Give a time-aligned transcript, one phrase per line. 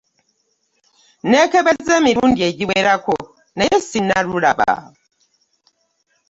[1.29, 3.15] N'ekebezza emirundi egiwerako
[3.57, 4.71] naye sinnalulaba